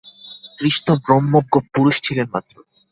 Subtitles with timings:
[0.59, 2.55] কৃষ্ণ ব্রহ্মজ্ঞ পুরুষ ছিলেন মাত্র।